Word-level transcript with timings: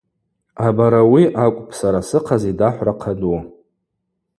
Абарауи 0.67 1.23
акӏвпӏ 1.43 1.71
сара 1.79 1.99
сыхъаз 2.07 2.43
йдахӏвра 2.51 2.93
хъаду. 3.01 3.35